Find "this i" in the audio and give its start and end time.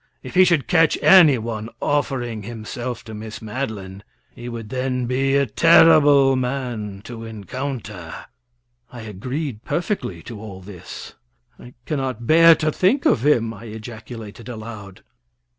10.59-11.75